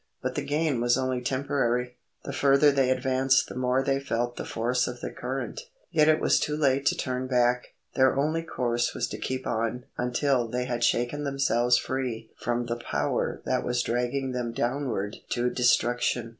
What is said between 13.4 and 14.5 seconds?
that was dragging